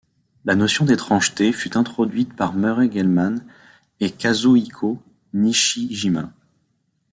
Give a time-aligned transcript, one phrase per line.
[0.45, 3.45] La notion d'étrangeté fut introduite par Murray Gell-Mann
[3.99, 4.99] et Kazuhiko
[5.35, 6.33] Nishijima.